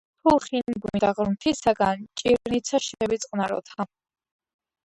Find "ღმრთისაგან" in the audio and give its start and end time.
1.19-2.01